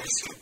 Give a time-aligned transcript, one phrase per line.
[0.00, 0.40] que as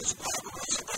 [0.00, 0.89] This Bible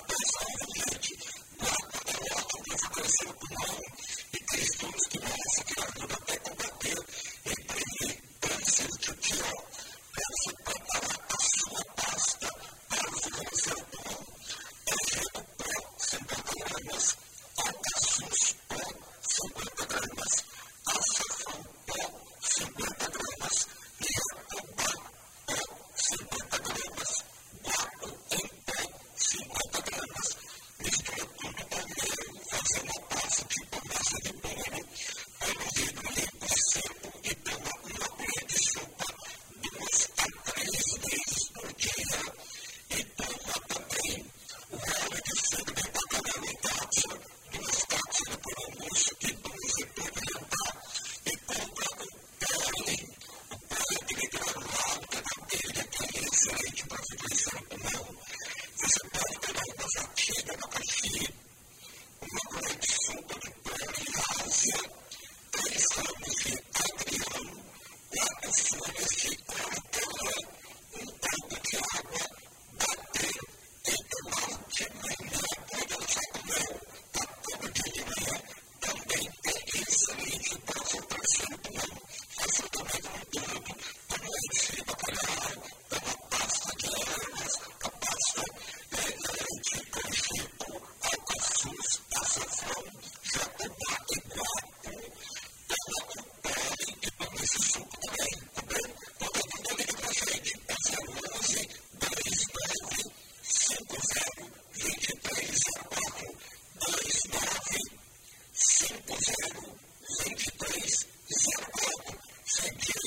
[111.33, 113.02] Santiago, Santiago